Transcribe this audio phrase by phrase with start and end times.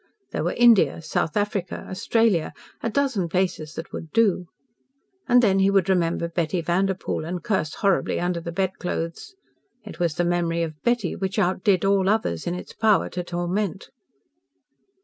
[0.31, 4.47] There were India, South Africa, Australia a dozen places that would do.
[5.27, 9.35] And then he would remember Betty Vanderpoel, and curse horribly under the bed clothes.
[9.85, 13.91] It was the memory of Betty which outdid all others in its power to torment.